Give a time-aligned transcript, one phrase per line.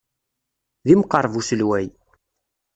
[0.85, 1.87] D imqerreb uselway.